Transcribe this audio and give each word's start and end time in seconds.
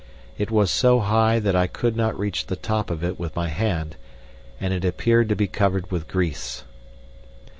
It 0.35 0.49
was 0.49 0.71
so 0.71 0.99
high 0.99 1.37
that 1.37 1.55
I 1.55 1.67
could 1.67 1.95
not 1.95 2.17
reach 2.17 2.47
the 2.47 2.55
top 2.55 2.89
of 2.89 3.03
it 3.03 3.19
with 3.19 3.35
my 3.35 3.49
hand, 3.49 3.97
and 4.59 4.73
it 4.73 4.83
appeared 4.83 5.29
to 5.29 5.35
be 5.35 5.45
covered 5.45 5.91
with 5.91 6.07
grease. 6.07 6.63